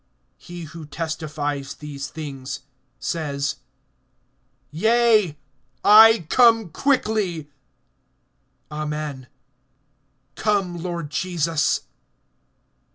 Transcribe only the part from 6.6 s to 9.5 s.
quickly. Amen;